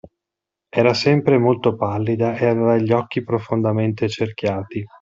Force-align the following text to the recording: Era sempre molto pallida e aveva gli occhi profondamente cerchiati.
Era 0.75 0.95
sempre 0.95 1.37
molto 1.37 1.75
pallida 1.75 2.35
e 2.35 2.47
aveva 2.47 2.75
gli 2.75 2.91
occhi 2.91 3.23
profondamente 3.23 4.09
cerchiati. 4.09 4.83